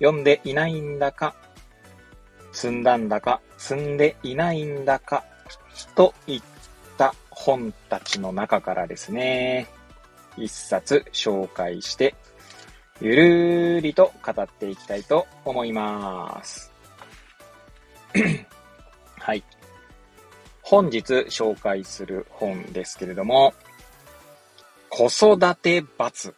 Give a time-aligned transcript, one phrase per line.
[0.00, 1.34] 読んでいないんだか、
[2.52, 5.24] 積んだんだか、積んでいないんだか、
[5.94, 6.42] といっ
[6.96, 9.68] た本たちの中からですね、
[10.36, 12.14] 一冊紹介して、
[13.00, 16.72] ゆるーりと語っていきたいと思います。
[19.18, 19.44] はい。
[20.62, 23.54] 本日紹介する本ですけれども、
[24.88, 26.34] 子育て罰。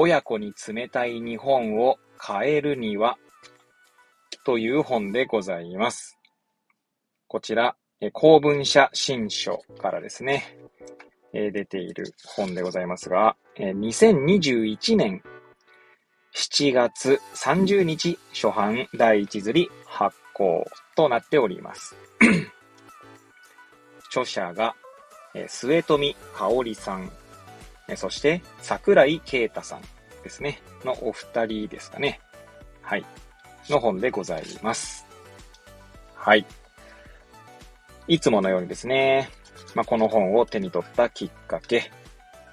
[0.00, 3.18] 親子に冷たい日本を変えるには、
[4.44, 6.16] という本でございます。
[7.26, 7.74] こちら、
[8.12, 10.56] 公文社新書からですね、
[11.32, 15.20] 出ている本でございますが、2021年
[16.32, 21.96] 7月30日初版第一釣り発行となっております。
[24.10, 24.76] 著者が、
[25.48, 27.10] 末富香織さん、
[27.96, 29.80] そして桜井啓太さん
[30.28, 32.20] ですね、のお二人ですかね。
[32.82, 33.04] はい。
[33.70, 35.06] の本でございます。
[36.14, 36.44] はい。
[38.08, 39.30] いつものようにですね、
[39.74, 41.90] まあ、この本を手に取ったきっかけ、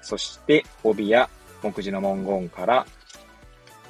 [0.00, 1.28] そして帯や
[1.62, 2.86] 目次の文言から、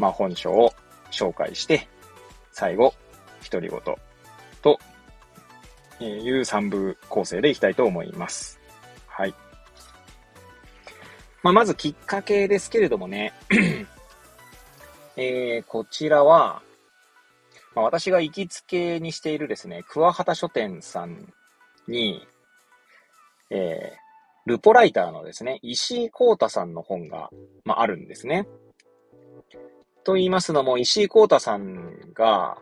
[0.01, 0.75] まあ、本書を
[1.13, 1.87] 紹介して、
[2.51, 2.93] 最後、
[3.49, 3.81] 独り言
[4.63, 4.81] と
[6.01, 8.59] いう三部構成でいきたいと思います。
[9.07, 9.35] はい。
[11.43, 13.33] まあ、まずきっかけですけれどもね、
[15.17, 16.63] えー、こちらは、
[17.75, 21.33] まあ、私が行きつけにしているですね、桑畑書店さん
[21.89, 22.27] に、
[23.51, 27.31] えー、ルポライターのですね、石井光太さんの本が、
[27.65, 28.47] まあ、あるんですね。
[30.05, 32.57] と言いますのも、石井光太さんが、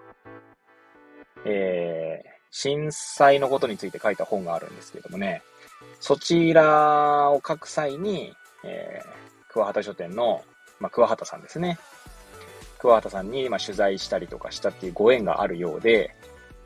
[1.47, 5.43] えー、震災のことについて書いた本があるんですけどもね、
[6.01, 8.33] そちらを書く際に、
[8.65, 10.43] えー、桑畑書店の、
[10.81, 11.79] まあ、桑畑さんですね。
[12.79, 16.15] 桑畑さんに、まあ、取材したりとかしたっていうご縁があるようで、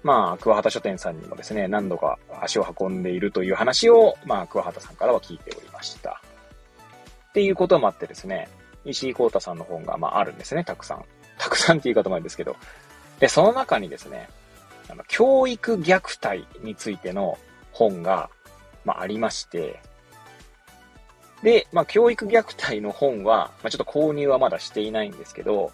[0.03, 6.23] まあ、桑畑書店さんにもですね、何度か足を運んでいるという話を、まあ、桑畑さんからは聞いておりました。
[7.29, 8.49] っていうこともあってですね、
[8.85, 11.05] 石井幸太さんの本が、まあ、あるんですね、たくさん。
[11.39, 12.57] たくさんって言い方もあるんですけど。
[13.21, 14.29] で、その中にですね、
[14.89, 17.39] あの、教育虐待についての
[17.73, 18.31] 本が、
[18.85, 19.81] まあ、ありまして、
[21.43, 25.73] で、まあ、教育虐待の本は、まあ、ちょっと購入はまだしていないんですけど、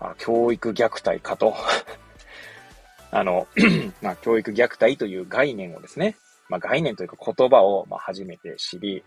[0.00, 1.54] まあ教育虐待かと。
[3.12, 3.46] あの、
[4.00, 6.16] まあ、教育虐待という概念をですね、
[6.48, 9.04] まあ、概念というか言葉を、まあ、初めて知り、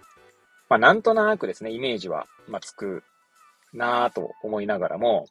[0.70, 3.04] まあ、なんとなくですね、イメージは、まあ、つく
[3.74, 5.28] なぁと思いながらも、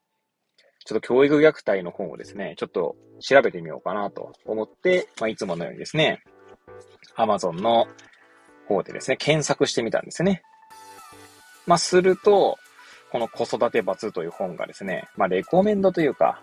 [0.85, 6.23] ちょっと教育虐待の本をですね、ちょっと調べてみようかなと思って、まあ、いつものようにですね、
[7.17, 7.87] Amazon の
[8.67, 10.43] 方でですね、検索してみたんですね。
[11.67, 12.59] まあ、すると、
[13.11, 16.43] この子育て罰という本がですね、まあ、レコメンドというか、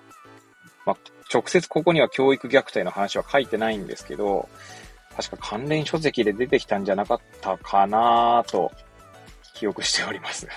[0.85, 0.97] まあ、
[1.34, 4.47] 直接ここには教育虐待の話は書いてないんですけど、
[5.16, 8.72] 確か関連書籍で出てきたんじゃなかったかなと、
[9.53, 10.47] 記憶しております。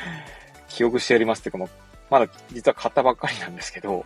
[0.68, 1.72] 記憶しておりますっていうか、
[2.10, 4.04] まだ実は買ったばっかりなんですけど、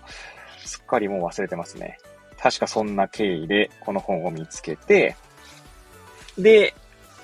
[0.64, 1.98] すっかりもう忘れてますね。
[2.38, 5.16] 確かそんな経緯でこの本を見つけて、
[6.38, 6.74] で、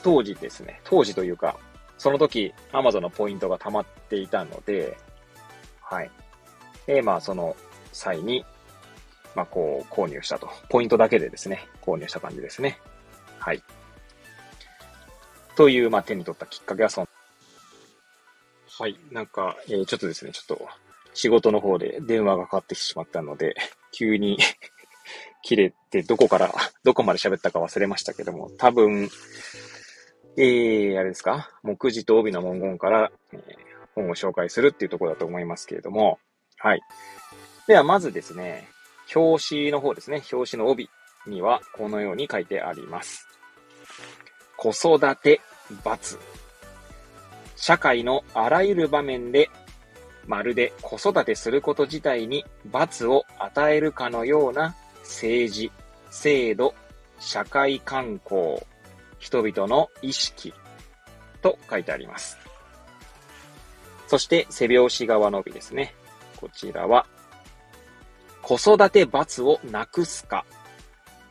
[0.07, 1.59] 当時ですね、当時というか、
[1.99, 4.97] その時 Amazon のポイントが溜まっていたので、
[5.81, 6.11] はい。
[6.87, 7.57] で、まあその
[7.91, 8.45] 際に、
[9.35, 10.49] まあ、こう、購入したと。
[10.69, 12.79] ポイントだけでですね、購入した感じですね。
[13.41, 13.65] はい。
[15.57, 17.09] という、まあ、手に取ったきっかけはその、
[18.79, 18.97] はい。
[19.11, 20.69] なんか、えー、ちょっとですね、ちょっと、
[21.15, 23.57] 仕事の方で電話がかかってきてしまったので、
[23.91, 24.39] 急に
[25.43, 26.55] 切れて、どこから、
[26.85, 29.11] どこまで喋ったか忘れましたけども、多分、
[30.39, 31.51] えー、あれですか？
[31.63, 33.41] 目次と帯の文言から、えー、
[33.95, 36.19] 本を紹介するっていうところだと思いますけれども、
[36.59, 36.81] はい。
[37.67, 38.69] では、まずですね、
[39.15, 40.91] 表紙の方ですね、表紙の帯
[41.27, 43.27] にはこのように書いてあります。
[44.59, 45.41] 子育て
[45.83, 46.19] 罰。
[47.57, 49.49] 社会のあらゆる場面で、
[50.27, 55.73] まるで子育てすること自体に罰を与えるかのような政治、
[56.11, 56.75] 制度、
[57.19, 58.61] 社会観光、
[59.19, 60.53] 人々の意識
[61.43, 62.39] と書いてあります。
[64.07, 65.95] そして背表紙側の帯ですね。
[66.37, 67.07] こちらは
[68.43, 70.45] 子育て罰をなくすか、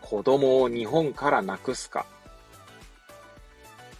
[0.01, 2.05] 子供を日本からなくすか。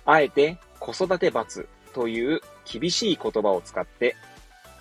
[0.05, 4.17] あえて子育て罰という厳しい言葉を使って、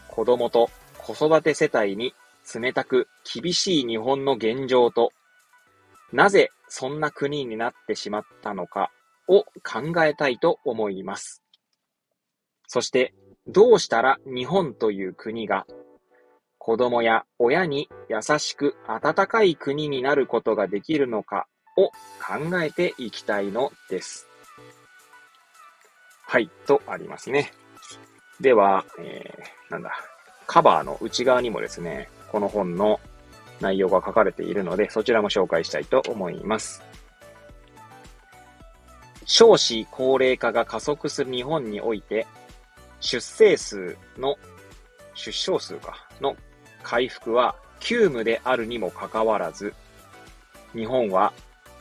[0.08, 0.68] 子供と
[0.98, 2.14] 子育て世帯に
[2.52, 5.12] 冷たく厳しい日本の現状と、
[6.12, 8.90] なぜそんな国になってしまったのか
[9.28, 11.40] を考えたいと思います。
[12.66, 13.14] そして、
[13.46, 15.66] どうしたら日本という国が
[16.58, 24.26] 子供や親に優しく温かい国になることができるのかを考えていきたいのです。
[26.26, 27.52] はい、とありますね。
[28.40, 29.92] では、えー、なんだ、
[30.48, 32.98] カバーの内側にもですね、この本の
[33.60, 36.82] 内容が書かれているので、そちらも紹介したいと思います。
[39.26, 42.26] 少子高齢化が加速する日本において、
[43.00, 44.36] 出生数の、
[45.14, 46.36] 出生数か、の
[46.82, 49.74] 回復は急務であるにもかかわらず、
[50.74, 51.32] 日本は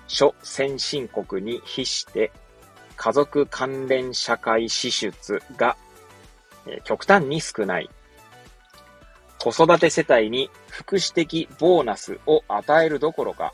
[0.07, 2.31] 諸先進国に比して
[2.95, 5.75] 家族関連社会支出が
[6.83, 7.89] 極端に少ない。
[9.39, 13.53] 子育て世帯に福祉的ボーナスを与えるどころか、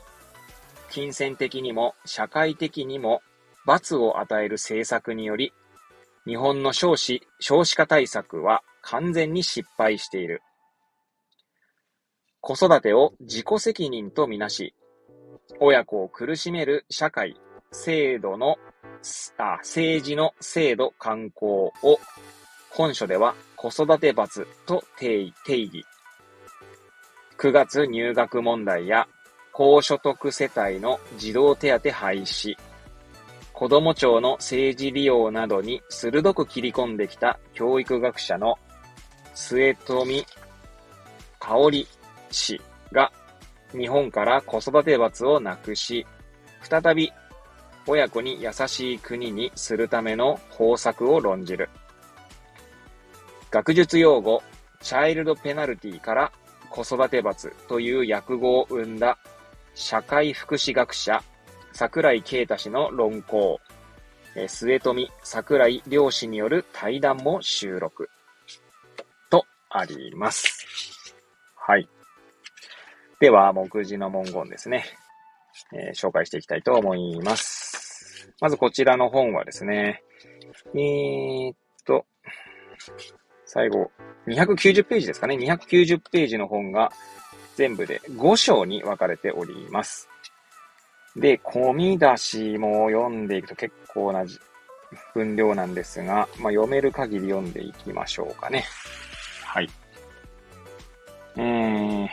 [0.90, 3.20] 金銭的にも社会的にも
[3.66, 5.52] 罰を与える政策により、
[6.26, 10.40] 日本の少子、少子化対策は完全に失敗している。
[12.40, 14.74] 子育てを自己責任とみなし、
[15.60, 17.36] 親子を苦しめる社会、
[17.70, 18.56] 制度の、
[19.36, 21.98] あ、政治の制度慣行を
[22.70, 25.84] 本書では子育て罰と定義。
[27.40, 29.08] 9月入学問題や
[29.50, 32.54] 高所得世帯の児童手当廃止、
[33.54, 38.58] 子ども庁の政治利用などに鋭く切り込んできた教育学者の
[39.34, 40.26] 末富
[41.38, 41.88] 香織
[42.30, 42.60] 氏
[42.92, 43.10] が
[43.72, 46.06] 日本から子育て罰をなくし、
[46.60, 47.10] 再び
[47.86, 51.70] 親子に優しい国にするための方策を論じる。
[53.50, 54.42] 学術用語、
[54.82, 56.32] チャイルドペナルティから
[56.70, 59.18] 子育て罰という訳語を生んだ
[59.74, 61.22] 社会福祉学者、
[61.72, 63.60] 桜井啓太氏の論考、
[64.46, 68.08] 末富桜井良氏による対談も収録
[69.30, 71.14] とあります。
[71.56, 71.88] はい。
[73.20, 74.84] では、目次の文言ですね、
[75.72, 78.32] えー、紹介していきたいと思います。
[78.40, 80.02] まずこちらの本はですね、
[80.74, 82.06] えー、っと、
[83.44, 83.90] 最後、
[84.26, 85.36] 290ページですかね。
[85.36, 86.92] 290ページの本が
[87.56, 90.08] 全部で5章に分かれております。
[91.16, 94.24] で、込み出しも読んでいくと結構な
[95.14, 98.64] 分量なんですが、まあ、読める限り読んでいきましょうかね。
[99.44, 99.68] はい。
[101.36, 102.08] えー、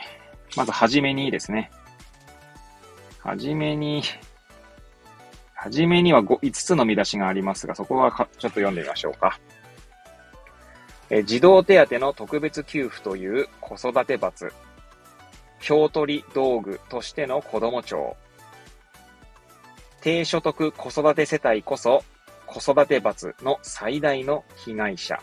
[0.55, 1.71] まずはじめにですね。
[3.19, 4.03] はじめに、
[5.53, 9.39] はじめには 5, 5つの見出しがありますが、そこはちょっと読んでみましょうか。
[11.09, 14.51] え児童手当の特別給付という子育て罰。
[15.59, 18.15] 票取り道具としての子供庁。
[20.01, 22.03] 低所得子育て世帯こそ
[22.45, 25.19] 子育て罰の最大の被害者。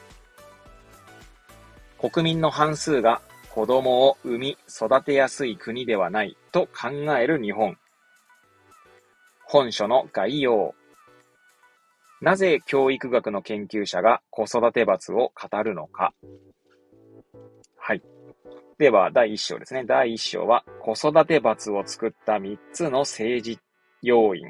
[1.98, 7.76] 国民の半数が子供を産み育てやすい国ではないと考える日本。
[9.46, 10.74] 本書の概要。
[12.24, 16.14] なぜ教育学の研究者が子育て罰を語るのか。
[17.76, 18.02] はい。
[18.78, 19.84] では、第1章ですね。
[19.84, 23.58] 第1章は、子育て罰を作った3つの政治
[24.00, 24.46] 要因。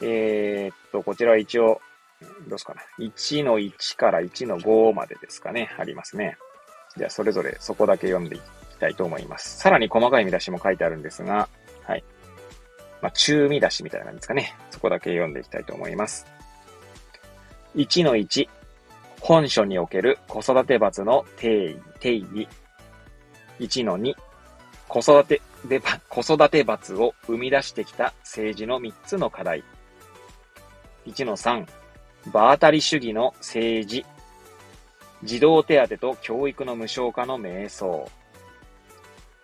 [0.00, 1.82] えー、っと、こちらは一応、
[2.48, 2.80] どうすかね。
[2.98, 5.68] 1の1から1の5までですかね。
[5.78, 6.38] ありますね。
[6.96, 9.58] じゃあ、それぞれそこだけ読んでいきたいと思います。
[9.58, 11.50] さらに細かい見出しも書いてあるんですが、
[11.86, 12.02] はい。
[13.02, 14.54] まあ、中見出しみたいな感じですかね。
[14.70, 16.26] そこだけ読んでいきたいと思います。
[17.74, 18.48] 1の1、
[19.20, 22.48] 本書における子育て罰の定義、定義。
[23.60, 24.14] 1の2、
[24.88, 29.64] 子育てで、子育て罰を生み出してきた政治の3つの課題。
[31.06, 31.66] 1の3、
[32.32, 34.06] 場当たり主義の政治。
[35.24, 38.08] 児童手当と教育の無償化の瞑想。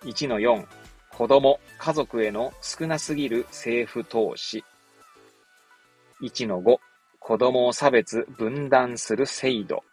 [0.03, 0.67] 1の4、
[1.23, 4.65] 子供、家族への少なすぎる政府投資。
[6.21, 6.79] 1の5、
[7.21, 9.85] 子供を差別、分断する制度。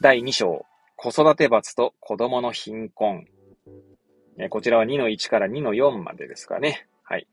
[0.00, 3.26] 第2章、子育て罰と子供の貧困。
[4.50, 6.86] こちらは2の1から2の4までですかね。
[7.02, 7.26] はい。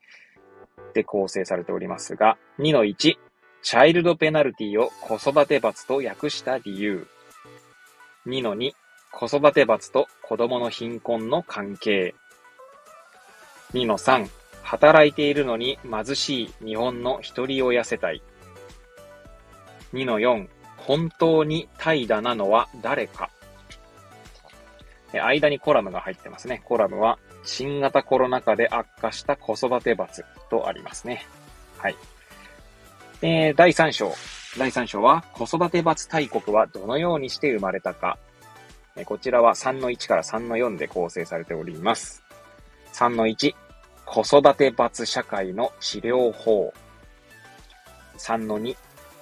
[0.95, 7.05] で構成されておりますが、2の1、チャイルドペナルティを子育て罰と訳した理由。
[8.25, 8.71] 2の2、
[9.11, 12.15] 子育て罰と子供の貧困の関係。
[13.73, 14.29] 2の3、
[14.63, 18.21] 働いているのに貧しい日本の一人親世帯。
[19.93, 20.47] 2の4、
[20.77, 23.29] 本当に怠惰なのは誰か。
[25.11, 26.61] 間にコラムが入ってますね。
[26.65, 31.25] コラムは、新型コロナ禍で悪化した子育て罰とありますね。
[31.77, 31.95] はい。
[33.21, 34.13] えー、第3章。
[34.57, 38.17] 第3章は、子育て罰大国はどのようにして生まれたか。
[38.99, 42.21] えこちらは3の1から3の4で構成されております。
[42.93, 43.55] 3の1、
[44.05, 46.73] 子育て罰社会の治療法。
[48.17, 48.75] 3の2、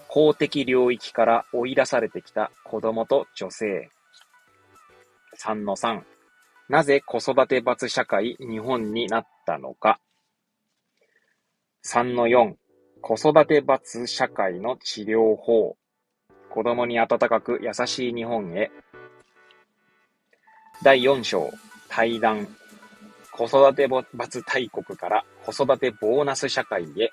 [0.08, 3.92] 公的領域から追い出されてきた子供と女性。
[5.40, 6.02] 3の3、
[6.70, 10.00] なぜ子育て罰社会日本になったのか。
[11.86, 12.56] 3の4、
[13.02, 15.78] 子育て罰社会の治療法。
[16.50, 18.72] 子供に温かく優しい日本へ。
[20.84, 21.52] 第4章、
[21.90, 22.48] 対談。
[23.32, 27.12] 子育て罰大国から子育てボーナス社会へ。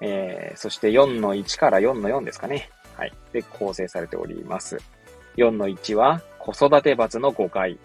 [0.00, 2.70] えー、そして4の1から4の4ですかね。
[2.96, 3.12] はい。
[3.32, 4.78] で、構成されております。
[5.36, 7.78] 4の1は子育て罰の誤解。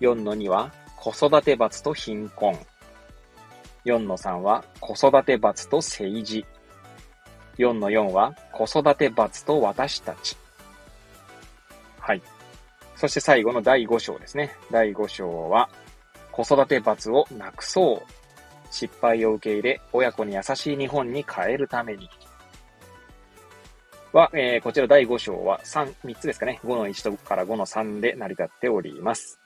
[0.00, 2.58] 4の2は子育て罰と貧困。
[3.84, 6.46] 4の3は子育て罰と政治。
[7.58, 10.36] 4の4は子育て罰と私たち。
[13.02, 14.52] そして最後の第5章ですね。
[14.70, 15.68] 第5章は
[16.30, 18.02] 子育て罰をなくそう。
[18.70, 22.08] 失敗を受け入れ、親子に優しい日本に変えるために。
[24.12, 26.60] は、えー、こちら第5章は3、3つですかね。
[26.62, 29.40] 5の1とから5の3で成り立っております。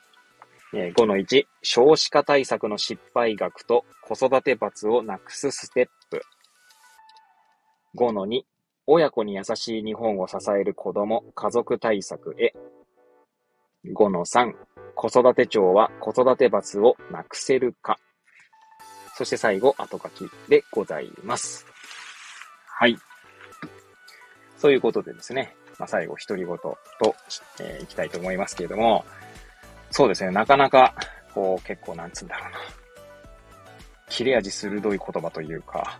[0.75, 6.21] えー、5の1、少子化対策の失敗額と子育て罰をなくすステップ。
[7.95, 8.43] 5の2、
[8.85, 12.53] 親子に優しい日本を支える子供、家族対策へ。
[13.93, 14.53] 5の3、
[14.95, 17.99] 子育て庁は子育て罰をなくせるか。
[19.15, 21.65] そして最後、後書きでございます。
[22.67, 22.97] はい。
[24.57, 26.77] そういうことでですね、まあ、最後、独り言と、
[27.59, 29.05] えー、いきたいと思いますけれども、
[29.91, 30.95] そうですね、なかなか、
[31.33, 32.57] こう、結構、なんつうんだろうな。
[34.09, 35.99] 切れ味鋭い言葉というか、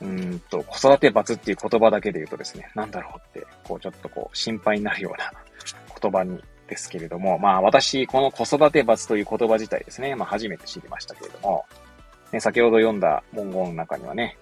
[0.00, 5.32] うんと、子育て罰っていう言葉だけで言うとですね、なんだろうって、こう、ちょっとこう、心配になるような
[6.00, 11.64] 言葉に、ですけれども、まあ私、この子育て罰という言葉自体ですね、まあ初めて知りましたけれども、
[12.32, 14.36] ね、先ほど読んだ文言の中にはね、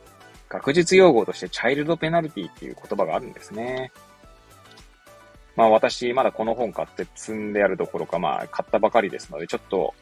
[0.49, 3.93] 学術用語としてチャイルドペナルティっていう言葉があるんですね。
[5.57, 9.95] まあ私、まだこの本買って積んであるどころか、まあ買ったばかりですので、ちょっと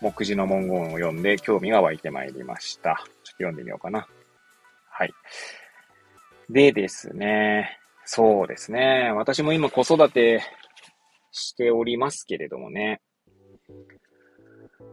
[0.00, 2.96] 目次の文言を読んで興味が湧いてまいりました。
[2.96, 4.06] ちょっと読んでみようかな。
[4.90, 5.12] はい。
[6.50, 9.12] でですね、そうですね。
[9.14, 10.42] 私も今子育て
[11.32, 13.00] しておりますけれどもね。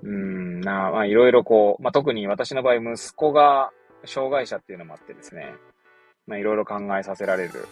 [0.03, 3.71] うん、な、まあいろいろこう、まあ特に私の場合息子が
[4.05, 5.55] 障害者っていうのもあってですね、
[6.27, 7.67] まあいろいろ考えさせられる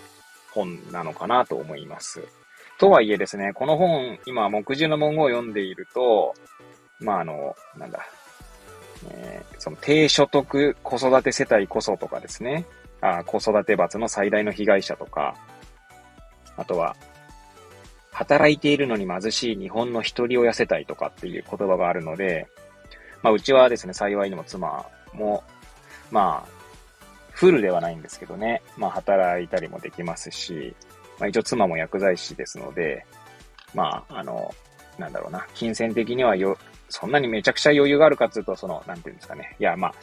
[0.54, 2.22] 本なのかなと思います。
[2.80, 6.34] とはいえですね、この本、今、目次の文言を読んでいると、
[7.00, 8.06] まあ、あの、なんだ、
[9.12, 12.66] えー、その低所得子育て世帯こそとかですね、
[13.02, 15.36] あ子育て罰の最大の被害者とか、
[16.58, 16.96] あとは、
[18.14, 22.48] 働いているのに貧しい日本の一人親世帯とかっていう言葉があるので、
[23.22, 25.44] まあ、うちはですね、幸いにも妻も、
[26.12, 26.64] まあ、
[27.32, 30.76] フルではないんですけどね、まあ働いたりもできますし、
[31.20, 33.06] まあ一応妻も薬剤師ですので、
[33.74, 34.54] まあ、あの、
[35.00, 36.58] なんだろうな、金銭的にはよ、
[36.90, 39.56] そんなにめちゃくちゃ余裕があるかっていうと、その、なんていうんですかね。
[39.60, 39.94] いや、まあ、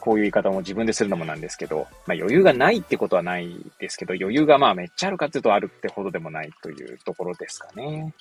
[0.00, 8.14] こういう言い方も自分でするのもなんですけど、まあ余裕がないってことはないですけど、余裕がまあめっちゃあるかっていうとあるってほどでもないというところですかね。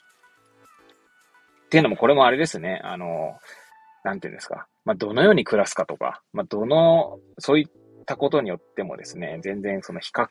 [1.66, 2.82] っていうのもこれもあれですね。
[2.84, 3.38] あの、
[4.04, 4.68] なんていうんですか。
[4.86, 7.68] まあどのように暮らすかとか、まあどの、そういっ
[8.06, 10.28] たことによってもですね、全然その比較、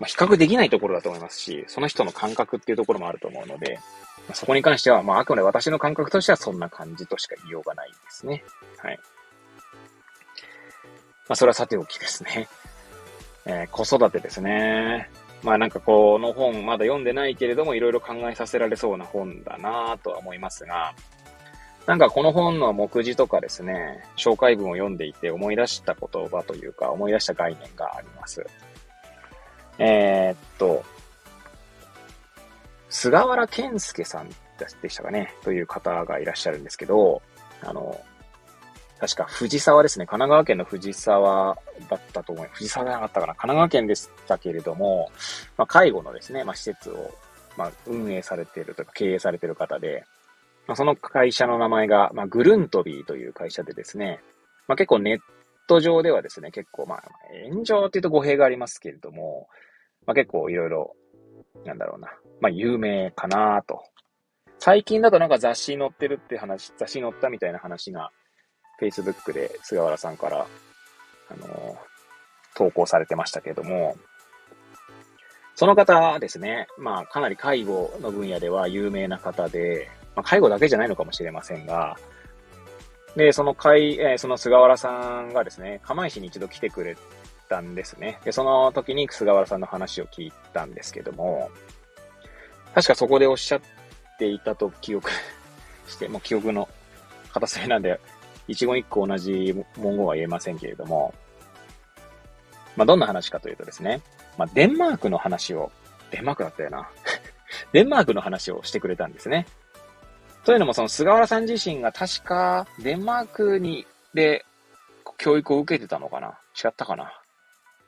[0.00, 3.78] まあ、比較できないところだと思いますし、その人の感覚っていうところもあると思うので、
[4.28, 8.42] ま、そこに関しては、まあ、あくまで私の感覚としてはそんな感じとしか言いようがないですね。
[8.78, 8.98] はい。
[11.32, 12.46] まあ、それはさておきですね。
[13.46, 15.10] えー、子育てですね。
[15.42, 20.92] まあなんかこの本まだ読んでないけれども、いろいろ考えさせられそうな本だなとは思いますが、
[21.86, 28.46] なんかこの本の目次とかですね、紹介文を読んでいて思い出した言葉というか、思い出した概念があります。
[29.78, 30.84] えー、っと、
[32.90, 34.28] 菅原健介さん
[34.82, 37.22] でしたかね、という方がいらっしゃるんですけど、
[37.62, 37.98] あの、
[39.02, 40.06] 確か藤沢ですね。
[40.06, 41.58] 神奈川県の藤沢
[41.90, 42.58] だったと思います。
[42.58, 43.34] 藤沢じゃなかったかな。
[43.34, 45.10] 神奈川県でしたけれども、
[45.58, 47.12] まあ、介護のですね、まあ、施設を
[47.56, 50.04] まあ、運営されているというか経営されている方で、
[50.66, 54.20] まあ、その会社の名前が、まあ、グルントビーという会社でですね、
[54.68, 55.18] まあ、結構ネッ
[55.66, 57.02] ト上ではですね、結構まあ、
[57.50, 59.48] 炎上っていうと語弊がありますけれども、
[60.06, 60.96] まあ、結構いろいろ、
[61.64, 62.08] なんだろうな、
[62.40, 63.82] まあ、有名かなと。
[64.58, 68.10] 最近だとなんか雑誌に載ってるって話、雑誌に載ったみたいな話が、
[68.82, 70.46] Facebook で菅原さんから、
[71.30, 71.76] あのー、
[72.56, 73.96] 投稿されてましたけれども、
[75.54, 81.96] その方ですね、まあ、かなり介護の分野では有名な方で、まあ、介護だけじゃないのかもしれませんが、
[83.14, 86.96] で、その会、えー、その菅原さんがですね、釜石に一度来てくれ
[87.48, 88.18] たんですね。
[88.24, 91.50] で、その時に菅原さんの話を聞いたんですけども、
[92.74, 93.60] 確かそこでおっしゃっ
[94.18, 95.10] ていたと記憶
[95.86, 96.68] して、もう記憶の
[97.32, 98.00] 片隅なんで、
[98.52, 101.14] 一言一句同じ文言は言えませんけれども、
[102.76, 104.00] まあ、どんな話かというとですね、
[104.38, 105.70] まあ、デンマークの話を、
[106.10, 106.88] デンマークだったよな。
[107.72, 109.46] デンマークの話をしてくれたんですね。
[110.44, 114.44] というのも、その菅原さん自身が確かデンマークに、で、
[115.18, 117.12] 教育を受けてたのかな違ったかな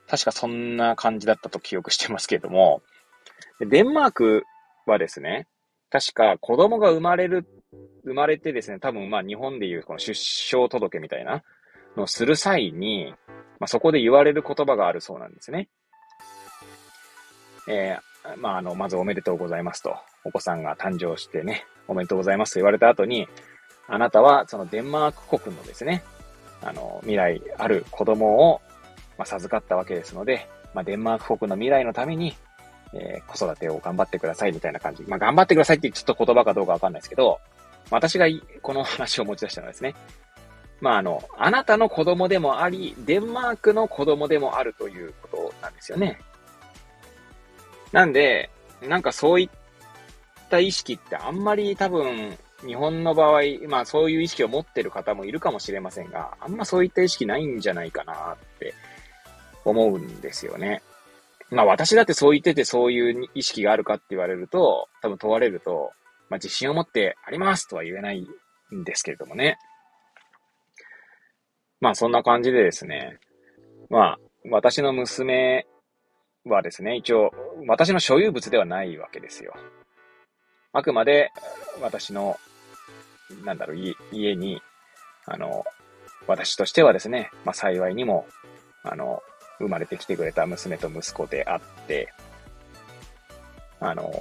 [0.07, 2.81] 確かそんな感じだったと記憶してますけれども、
[3.59, 4.43] デンマーク
[4.85, 5.47] はですね、
[5.89, 7.45] 確か子供が生まれる、
[8.03, 11.43] 生まれてですね、多分まあ日本でいうこの出生届みたいな
[11.97, 13.13] のをする際に、
[13.59, 15.69] まあそこで言われる言葉があるそうなんですね。
[17.67, 19.95] えー、まああの、まずおめでとうございますと。
[20.23, 23.27] お子さんが誕生してね、おめでとうございますと言われた後に、
[23.87, 26.03] あなたはそのデンマーク国のですね、
[26.61, 28.61] あの、未来ある子供を、
[29.17, 32.35] まあ、授かったわけですので、まあ、デンマーク国の未来のために、
[32.93, 35.03] えー、子育てを頑張ってくださいみたいな感じ。
[35.03, 37.39] まあ、頑張ってくださいってちょっと言葉かどうかわかんないですけど、
[37.89, 38.27] 私が
[38.61, 39.95] この話を持ち出したのはですね、
[40.81, 46.19] まあ、あの、あなたの子供でもあり、デンマークの子供でもあるということなんですよね。
[47.91, 48.49] なんで、
[48.81, 58.73] なんかそういった意識ってあんまり多分、日本の場合、まあそういう意識を持ってる方もいるかもしれませんが、あんまそういった意識ないんじゃないかなって
[59.63, 60.81] 思うんですよね。
[61.51, 65.91] まあ私だってそう言っててそういう意識があるかって言われると、多分問われると、
[66.35, 68.27] まあ自信を持ってありますとは言えない
[68.75, 69.57] んですけれどもね。
[71.79, 73.19] まあそんな感じでですね、
[73.89, 74.19] まあ
[74.51, 75.65] 私の娘
[76.43, 77.31] はですね、一応
[77.67, 79.53] 私の所有物ではないわけですよ。
[80.73, 81.31] あくまで
[81.81, 82.37] 私の、
[83.45, 83.77] なんだろう、
[84.11, 84.61] 家に、
[85.25, 85.63] あの、
[86.27, 88.27] 私としてはですね、まあ幸いにも、
[88.83, 89.23] あの、
[89.59, 92.13] 生まれてきてくれた娘と息子であって、
[93.79, 94.11] あの、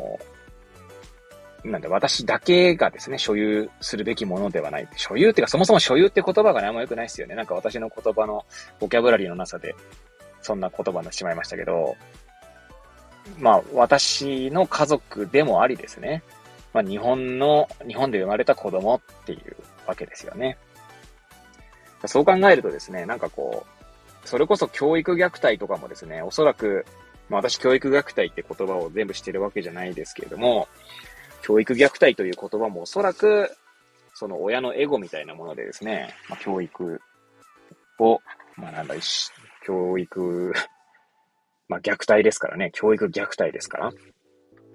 [1.64, 4.88] なんで私だけがですね、所有するべきものではない。
[4.96, 7.34] 所有っていうか、そもそも所有って言葉がね、あんま良くないですよね。
[7.34, 8.44] なんか私の言葉の
[8.78, 9.74] ボキャブラリーのなさで、
[10.42, 11.96] そんな言葉になってしまいましたけど、
[13.38, 16.22] まあ、私の家族でもありですね。
[16.74, 20.58] まあ、日本の、日本で生まれた子供っていうわけですよね。
[22.06, 26.84] そう考えるとですね、なんかこう、それこそ教育虐待とかもですね、おそらく、
[27.30, 30.68] まあ私教育虐待って言葉を全部してるわけじゃないですけれども、
[31.44, 33.54] 教育虐待という言葉もおそらく、
[34.14, 37.02] その親のエゴみたいなものでですね、まあ、教育
[37.98, 38.18] を、
[38.56, 38.94] まあなんだ、
[39.66, 40.54] 教育、
[41.68, 43.90] まあ虐待ですからね、教育虐待ですから、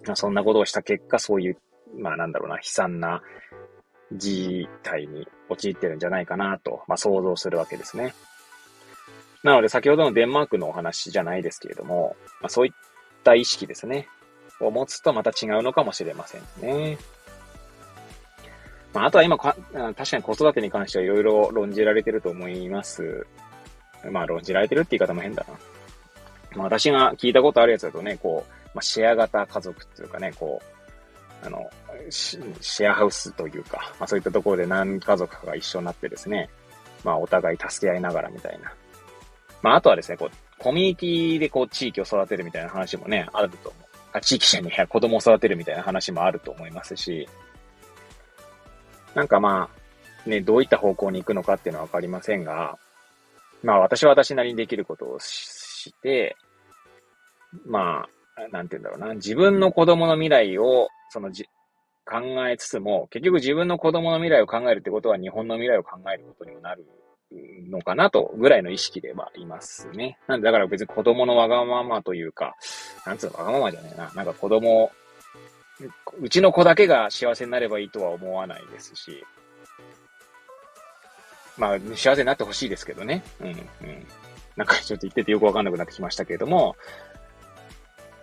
[0.05, 1.57] まあ、そんなことをした結果、そういう、
[1.97, 3.23] まあなんだろうな、悲惨な
[4.11, 8.13] 事態に陥ってるんじゃないかなと、まあ想像するわけですね。
[9.41, 12.73] なので、先ほどのデンマークのお話じゃないですけれども、まあ、そういっ
[13.23, 14.07] た意識ですね、
[14.59, 16.97] を持つとまた違うのかもしれませんね。
[18.93, 19.55] まあ、あとは今確
[19.93, 23.27] かに子育てに関してはいろいろ論じられてると思います。
[24.11, 25.53] まあ、論じられてるって言い方も変だな。
[26.55, 30.61] まあ、私が聞いたことあるやつだとね、こう、まあ、シェア型家族っていうかね、こ
[31.43, 31.69] う、あの、
[32.09, 36.49] シェアハウスというか、まあ、そういったところで何家族かが一緒になってですね、
[37.03, 38.73] まあ、お互い助け合いながらみたいな、
[39.61, 43.88] まあ、あとはですね、こう、コミュニティでこう、地域を育てるみたいな話もね、あると思う。
[44.21, 47.27] 地域じゃねえや、子供を育てるみたいな話もあると思いますし、
[49.13, 49.69] なんかま
[50.25, 52.77] あ、ね、どういった方向に行くのかっていうのはわかりませんが、
[53.63, 56.35] まあ私は私なりにできることをして、
[57.65, 61.45] まあ、なんて言うんだろうな、自分の子供の未来を、そのじ、
[62.05, 66.85] 考えつつも、結局自分の子供の未来を考えるってことは日本の未来を考えることにもなる
[67.69, 70.17] のかなと、ぐらいの意識ではいますね。
[70.27, 72.55] なんで、だから別に子供のわがままというか、
[73.05, 74.11] なんつうのわがままじゃねえな。
[74.15, 74.91] なんか子供、
[76.19, 79.23] うちの子だけが幸せになればいいとは思わないですし、
[81.57, 83.23] まあ、幸せになってほしいですけどね。
[83.41, 83.57] うん、うん。
[84.55, 86.75] なんかちょっと言っててよくわかんなくなってきましたけれども、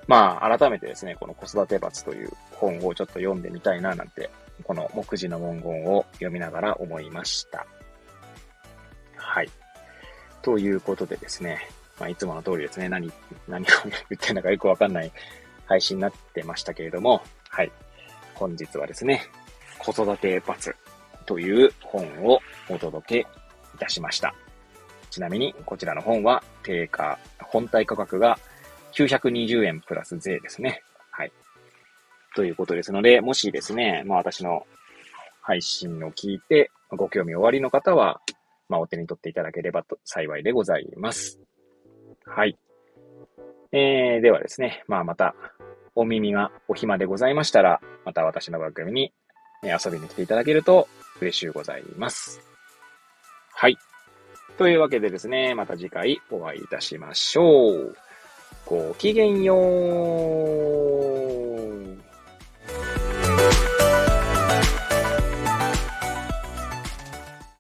[0.07, 4.31] まあ、改めてですね、この子育て罰という本をちょっと読んでみたいななんて、
[4.65, 7.67] この目次の文言を読みながら思いました。
[9.37, 9.51] はい。
[10.41, 11.69] ということでですね、
[12.01, 13.13] まあ、いつもの通りですね、何、
[13.47, 15.13] 何を言ってるのかよくわかんない
[15.67, 17.71] 配信になってましたけれども、はい。
[18.33, 19.21] 本日はですね、
[19.79, 20.75] 子育て罰
[21.27, 23.29] という本をお届け
[23.75, 24.35] いたしました。
[25.11, 28.39] ちなみに、こちらの本は定価、本体価格が
[28.93, 30.83] 920円プラス税ですね。
[31.11, 31.33] はい。
[32.35, 34.67] ということですので、もしですね、まあ私の
[35.43, 38.23] 配信を聞いて、ご興味おありの方は、
[38.69, 41.41] まあお手に取っていただければと幸いでございます。
[42.25, 42.59] はい。
[43.73, 45.35] えー、ではですね、まあまた、
[45.95, 49.13] お耳がお暇でございましたら、また私の番組に
[49.63, 50.89] 遊びに来ていただけると
[51.21, 52.41] 嬉しゅうございます。
[53.55, 53.79] はい。
[54.59, 57.97] というわけでですね、また次回お会いいたしましょう。
[58.67, 60.96] ごきげんよう。